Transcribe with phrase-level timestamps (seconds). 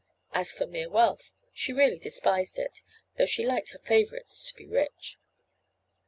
[0.31, 2.81] As for mere wealth, she really despised it,
[3.19, 5.19] though she liked her favourites to be rich.